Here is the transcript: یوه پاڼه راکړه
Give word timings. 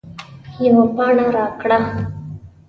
یوه 0.65 0.85
پاڼه 0.95 1.25
راکړه 1.35 1.79